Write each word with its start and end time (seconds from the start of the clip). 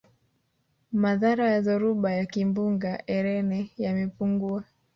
madhara 0.91 1.49
ya 1.51 1.61
dhoruba 1.61 2.09
ya 2.13 2.25
kimbunga 2.25 2.91
elene 3.05 3.69
yamepungua 3.77 4.63